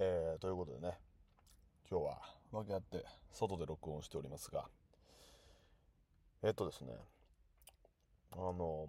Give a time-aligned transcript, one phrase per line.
[0.00, 0.96] えー、ということでね、
[1.90, 2.20] 今日は
[2.52, 4.66] 訳あって外で録音しておりますが、
[6.44, 6.92] えっとですね、
[8.30, 8.86] あの、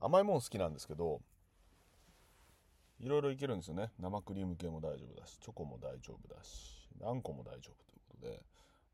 [0.00, 1.20] 甘いもん好きなんですけど、
[2.98, 3.92] いろいろいけるんですよね。
[4.00, 8.42] 生クリーム系も大丈夫だし、チョコも大丈夫だし、あんこも大丈夫ということで、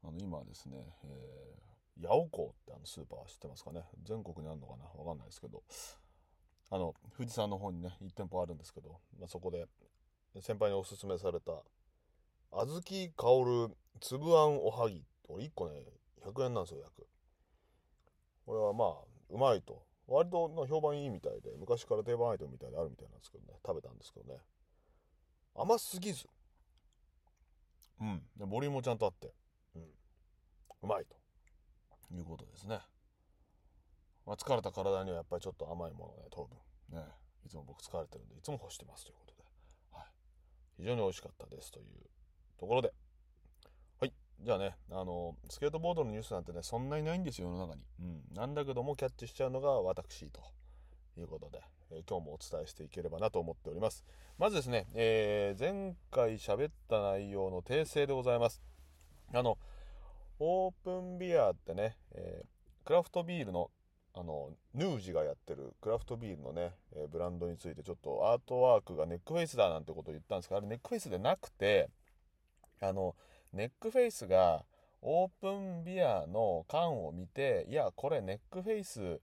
[0.04, 3.84] あの今はですね、えー、ヤオコーってあのスーパー知ってますかね？
[4.04, 4.84] 全国にあるのかな？
[5.00, 5.62] わかんないですけど、
[6.68, 9.64] あの、富士山の方にね、1店舗あるんですけど、まあ、そこで
[10.40, 11.52] 先輩におすすめされた。
[12.50, 15.04] 小豆香る粒あんおはぎ。
[15.26, 15.82] これ1個ね
[16.24, 17.06] 100円なんですよ約。
[18.46, 18.88] これはまあ
[19.30, 19.82] うまいと。
[20.06, 23.58] 割と評判いいみたいで昔から定番アイテムみたいであるみたいなんですけどね。
[23.64, 24.40] 食べたんですけどね。
[25.54, 26.26] 甘すぎず。
[28.00, 28.22] うん。
[28.36, 29.32] でボリュームもちゃんとあって。
[29.76, 29.82] うん。
[30.82, 31.20] うまいと。
[32.12, 32.80] いうことですね、
[34.26, 36.48] まあ、疲れた体にはやっぱりちょっと甘いものね糖
[36.90, 36.98] 分。
[36.98, 37.06] ね。
[37.46, 39.39] いつも僕疲れてるんでいつも欲してますということで。
[40.80, 41.86] 非常に美味しかったですという
[42.58, 42.92] ところで。
[44.00, 44.12] はい。
[44.40, 47.82] じゃあね、あの、スケートボードのニュースなんてね、そんなにないんですよ、世の中に。
[48.00, 48.34] うん。
[48.34, 50.40] なんだけども、キャッチしちゃうのが私と
[51.18, 54.04] いうことで、えー、今日もお伝えしていければなと思っております。
[54.38, 58.62] まずですね、えー、前回喋った内容の訂正でございます。
[59.34, 59.58] あの、
[60.38, 63.70] オープンビアってね、えー、クラフトビールの
[64.14, 71.88] あのヌージがやってるクラフトビールのね、えー、ブランドについてちょっとアートワークがネックフェイスだなんてことを言ったんですけどあれネックフェイスでなくて
[72.80, 73.14] あの
[73.52, 74.64] ネックフェイスが
[75.02, 79.20] オープンビアの缶を見ていやこれネックフェイス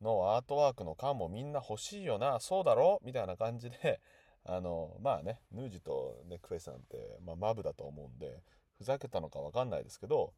[0.00, 3.00] のアートワークの缶もみんな欲しいよなそうだろ？
[3.04, 4.00] みたいな感じで
[4.44, 8.42] あのまあねヌージとネックフェイスなんて、まあ、マブだと思うんで
[8.78, 10.32] ふざけたのか分かんないですけど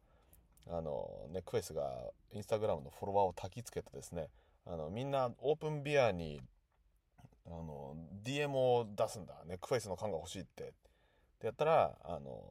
[0.69, 4.29] あのネックフェスがインスタグラムのフォロワーを焚きつけてですね
[4.65, 6.41] あのみんなオープンビアに
[7.45, 10.67] あの DM を出すんだネックフェスの缶が欲しいってっ
[11.39, 12.41] てやったらあの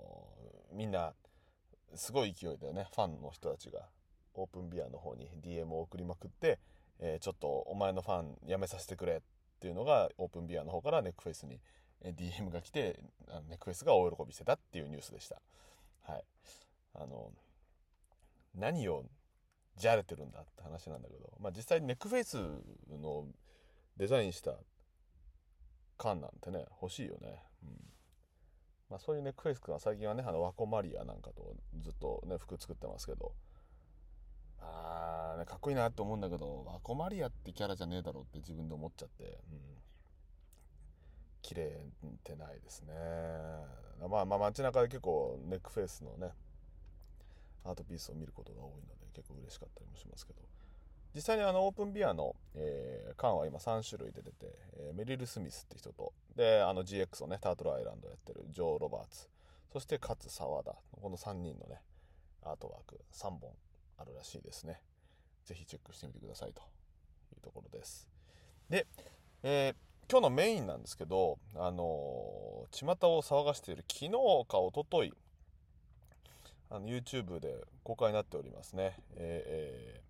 [0.73, 1.13] みんな
[1.95, 3.81] すごい勢いでねファンの人たちが
[4.35, 6.59] オープンビアの方に DM を送りまくって、
[7.01, 9.21] えー、ちょっとお前のファンやめさせてくれっ
[9.61, 11.61] ていうのがオープンビアの方からネックフェイスに
[12.05, 13.01] DM が来て
[13.49, 15.41] ネックフェイスが大喜びしてたっていうニュースでした。
[16.03, 16.25] はい。
[16.95, 17.31] あの、
[18.57, 19.05] 何を
[19.77, 22.37] じゃれてるんだって話なんだけど、まあ、実際ネックフェイス
[22.91, 23.27] の
[23.97, 24.55] デザインした
[25.99, 27.71] 缶なんてね欲しいよね、うん。
[28.91, 33.33] まあ、そういうネックフェイスは最近はねあのワコマリアなんかとずっとね服作ってますけど。
[34.59, 39.59] あー、ね、かっこいいなって思うんだけどワコマリアってキャラじゃねえだろって自分で思っちゃって、うん、
[41.43, 41.67] 綺麗
[42.07, 42.95] ってないですね。
[44.09, 46.33] まあまあ街中で結構ネックフェイスのね
[47.67, 50.41] アートピースを見ることが多いので結構嬉しかったりもしますけど。
[51.15, 54.47] 実際にあのオープンビアの、えー、缶は今3種類で出てて、
[54.77, 59.27] えー、メリル・スミスって人とであの GX をねタートルアイランドやってるジョー・ロバーツ
[59.73, 61.81] そして勝沢田この3人のね
[62.43, 63.51] アートワーク3本
[63.97, 64.83] あるらしいですね。
[65.47, 66.61] 是非チェックしてみてくださいと
[67.35, 68.07] いうところです。
[68.69, 68.87] で、
[69.43, 75.15] えー、今日のメインなんですけどあの巷を騒がしている昨日か一昨日
[76.69, 78.97] あの YouTube で公開になっておりますね。
[79.15, 80.01] え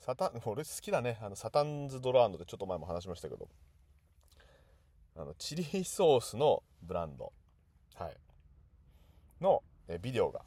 [0.00, 1.18] ー、サタン、 俺好きだね。
[1.22, 3.48] あの、サタンズドランドでちょっと前も話しましたけど、
[5.16, 7.32] あの、チリソースのブランド、
[7.94, 8.16] はい、
[9.40, 10.44] の、えビデオが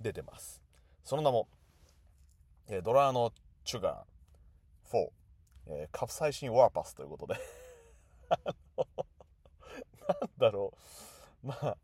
[0.00, 0.62] 出てます。
[1.04, 1.48] その名も、
[2.68, 3.32] えドラーノ
[3.64, 4.16] チュガー
[4.90, 5.10] 4、
[5.66, 7.34] えー、カプサイシンワーパスということで
[10.08, 10.72] なんだろ
[11.44, 11.46] う。
[11.46, 11.76] まあ、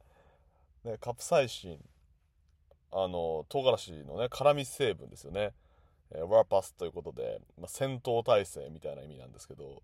[0.84, 1.78] ね、カプサイシン、
[2.91, 5.53] あの、唐辛子のね、辛味成分ですよね。
[6.10, 9.82] えー、ワーパスということで、まあ、戦闘態勢みたいな意味なんですけど、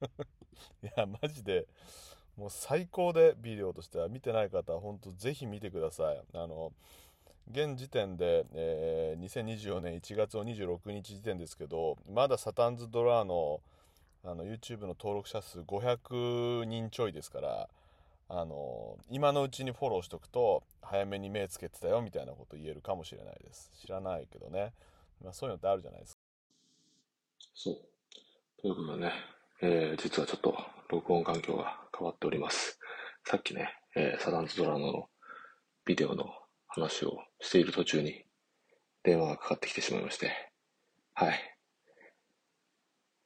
[0.82, 1.66] いや、マジで、
[2.36, 6.20] もう最高でビデオとしては見てない方は本当ぜひ見てください。
[6.32, 6.72] あの、
[7.50, 13.60] 現時点で、えー、2024年1月の26日時点ですけど、まだサタンズドラーの
[14.26, 17.68] あの YouTube の登録者数500人ちょいですから、
[18.28, 23.70] あの今のうちにフォローしとくと早めに目つけてたよみたいなこと言えるかもしれないです。
[23.80, 24.72] 知らないけどね、
[25.22, 26.20] まあ、そういうのってあるじゃないですか。
[27.54, 27.74] そう。
[28.60, 29.12] ということでね、
[29.60, 30.56] えー、実はちょっと
[30.88, 32.78] 録音環境が変わっております。
[33.24, 35.08] さっきね、えー、サダンズドラノの
[35.84, 36.26] ビデオの
[36.66, 38.24] 話をしている途中に
[39.02, 40.32] 電話がかかってきてしまいまして。
[41.14, 41.40] はい。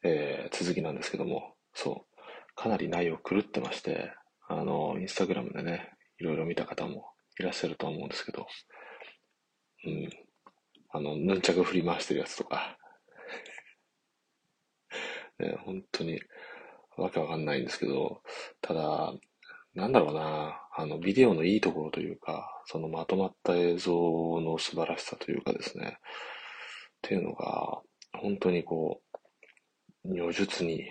[0.02, 1.54] えー、続きなんですけども。
[1.72, 2.54] そう。
[2.54, 4.12] かなり内容狂ってまして。
[4.48, 8.46] あの、インスタグラムでね、いろいろ見た方もいらっしゃると思うんですけど、
[9.84, 10.10] うん。
[10.90, 12.78] あの、ヌンチャク振り回してるやつとか、
[15.38, 16.18] ね、本当に、
[16.96, 18.22] わけわかんないんですけど、
[18.62, 19.12] ただ、
[19.74, 23.92] なんだろうな、あの、ビデオのいいところというか、そのまとまった映像
[24.40, 26.00] の素晴らしさというかですね、っ
[27.02, 27.82] ていうのが、
[28.14, 29.02] 本当にこ
[30.04, 30.88] う、如実に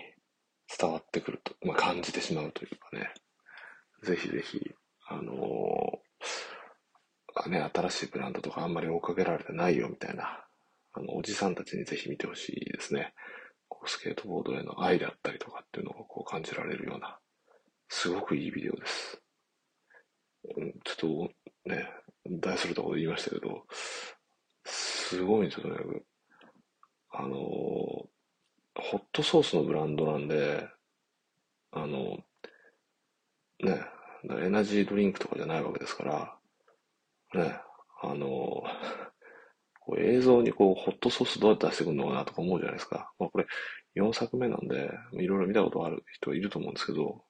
[0.78, 3.12] 伝わってくると、まあ、感じてしまうというかね、
[4.02, 4.74] ぜひぜひ、
[5.08, 10.44] あのー、ね、新しいブランドとかあんまり追っかけられてないよみたいな、
[10.92, 13.14] あの、おじさんたちにぜひ見てほしいですね。
[13.68, 17.18] こうスケートボードへの愛であったりとかっていうのをこう感じられるような、
[17.88, 19.22] すごくいいビデオです。
[20.56, 21.30] うん、ちょっ
[21.64, 21.88] とね、
[22.40, 23.64] 大それたこと言いましたけど、
[24.64, 26.04] すごいんですよ、とにかく。
[27.10, 28.08] あのー、ホ
[28.96, 30.68] ットソースのブランドなんで、
[31.72, 32.18] あの、
[33.60, 33.80] ね、
[34.40, 37.60] エナジードリンクとかじゃないわけですから、ね、
[38.02, 38.62] あの、
[39.80, 43.12] こう映像にこう、ホットソースどうやって出してくるのかなとか思うじゃないですか。
[43.18, 43.46] まあこれ、
[43.96, 47.24] 4作目なんで、いろいろ見たことある人いると思うんですけど、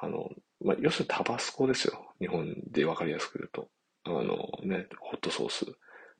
[0.00, 0.30] あの、
[0.60, 2.14] まあ、要するにタバスコですよ。
[2.20, 3.68] 日本でわかりやすく言うと。
[4.04, 5.66] あのね、ホットソース、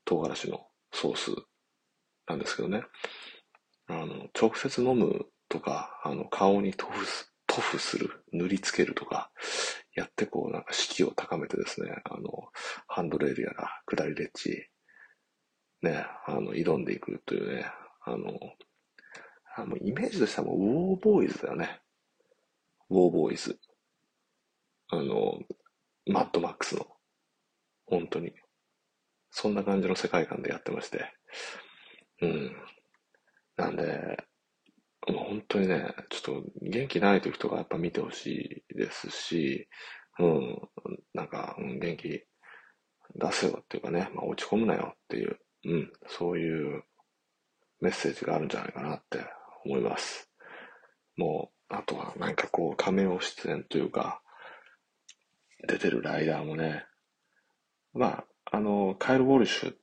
[0.04, 1.34] 唐辛子のソース
[2.28, 2.84] なんですけどね。
[3.88, 7.06] あの、直接飲むとか、あの、顔に塗布
[7.52, 9.30] 塗布する、塗りつけるとか、
[9.94, 12.48] やってこうなんか士気を高めてですね、あの、
[12.86, 14.66] ハンドレールやら、下りレッジ、
[15.82, 17.66] ね、あの、挑んでいくというね、
[18.04, 18.38] あの、
[19.54, 21.82] あもうイメージとしてはもうウォーボーイズだよね。
[22.88, 23.58] ウォーボーイズ。
[24.88, 25.38] あの、
[26.06, 26.86] マッドマックスの。
[27.84, 28.32] 本当に。
[29.30, 31.12] そんな感じの世界観でやってまして。
[32.22, 32.56] うん。
[33.56, 34.16] なんで、
[35.06, 39.68] 本当にね、ちょっと元気ない時とかやっぱ見てほしいですし、
[40.18, 40.68] うん、
[41.14, 42.24] なんか、うん、元気
[43.16, 46.84] 出せよっていうかね、まあ、落ち込むなよっていう、うん、そういう
[47.80, 49.18] メッセージがあるんじゃないかなって
[49.64, 50.30] 思います。
[51.16, 54.22] もう、あとはなんかこう、仮面を出演というか、
[55.66, 56.84] 出てるライダーもね、
[57.92, 58.24] まあ、
[58.56, 59.76] あの、カイル・ウォルシュっ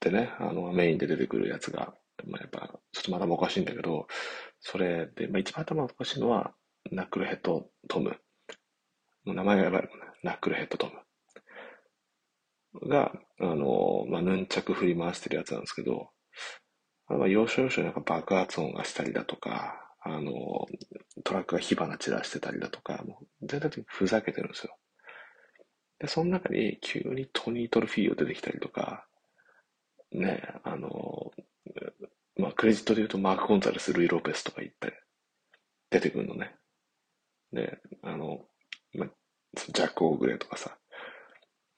[0.00, 1.94] てね、あの、メインで出てくるやつが、
[2.26, 4.06] まあ、やっぱ、ちょっとまだおかしいんだけど、
[4.60, 6.54] それで、まあ、一番頭おかしいのは、
[6.90, 8.16] ナックルヘッドトム。
[9.24, 10.06] もう名前がやばいもんね。
[10.22, 10.92] ナックルヘッドトム。
[12.88, 16.10] が、あの、まあ、ヌンチャク振り回してるやつなんですけど、
[17.08, 20.66] まあ、要所要所なんか爆発音がしたりだとか、あの、
[21.24, 24.76] トラックが火花散らしてたりだとか、もう全体的にふざけてるんですよ。
[25.98, 29.06] で、その中に急にトニー・トルフィーを出てきたりとか、
[30.12, 31.32] ね、あの、
[32.36, 35.00] まあ、クレジットで言うとマーク・ゴンザレス、ルイ・ロペスとか言って、
[35.90, 36.54] 出てくるのね。
[37.52, 38.46] で、あの、
[38.94, 39.08] まあ、
[39.54, 40.76] ジャック・オーグレーとかさ、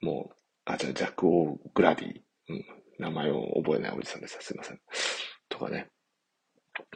[0.01, 2.65] もう、あ、じゃジャック・オーグラディ、うん、
[2.99, 4.39] 名前を覚えないおじさんです。
[4.41, 4.81] すいません。
[5.49, 5.89] とかね、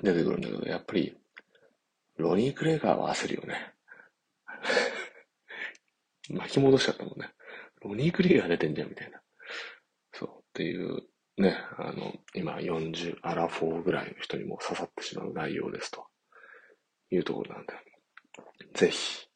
[0.02, 1.16] 出てくるんだけど、やっぱり、
[2.16, 3.74] ロニー・クレーガーは焦るよね。
[6.30, 7.32] 巻き戻しちゃったもんね。
[7.82, 9.22] ロニー・クレーガー出てんじゃん、みたいな。
[10.12, 11.02] そう、っていう
[11.38, 16.06] ね、あの、今40、アラフォーぐらいの人にも刺さってしまう内容ですと
[17.10, 17.72] いうところなんで、
[18.74, 19.26] ぜひ、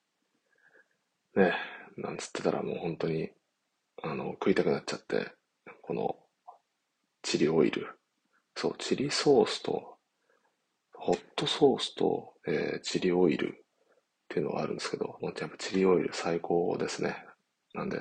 [1.34, 1.54] ね、
[1.96, 3.30] なんつってたらもう本当に、
[4.02, 5.32] あの、食いたくなっちゃって、
[5.82, 6.16] この、
[7.22, 7.98] チリオイル、
[8.54, 9.96] そう、チリソースと、
[10.92, 13.52] ホットソースと、えー、チリオイルっ
[14.28, 17.24] ていうのがあるんですけど、もうやっぱチリオイル最高ですね。
[17.74, 17.98] なんで、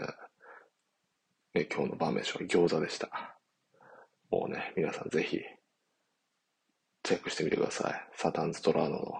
[1.53, 3.34] え今日の晩飯は餃子でした。
[4.31, 5.39] もうね、皆さんぜひ、
[7.03, 8.07] チェックしてみてください。
[8.15, 9.13] サタンズトラーノの、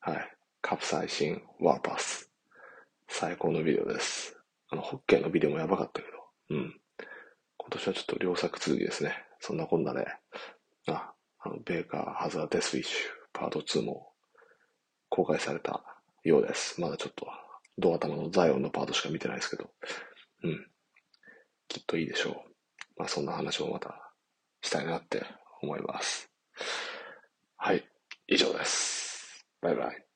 [0.00, 2.30] はい、カプサイシンワーパス。
[3.08, 4.38] 最高のビデオです。
[4.70, 6.16] あの、ホッケーのビデオもやばかったけど、
[6.50, 6.80] うん。
[7.58, 9.14] 今年はちょっと良作続きですね。
[9.40, 10.06] そんなこんなで、
[10.86, 12.96] あ、あの、ベーカーハザーデスウィッシュ
[13.34, 14.12] パート2も
[15.10, 15.84] 公開された
[16.24, 16.80] ようです。
[16.80, 17.26] まだちょっと、
[17.78, 19.70] ドア玉のザイオンのパートしか見てないですけど、
[20.44, 20.66] うん。
[21.68, 22.34] きっといいでしょう。
[22.96, 24.01] まあそんな話もまた
[24.62, 25.24] したいなって
[25.60, 26.30] 思います。
[27.56, 27.84] はい。
[28.28, 29.46] 以上です。
[29.60, 30.11] バイバイ。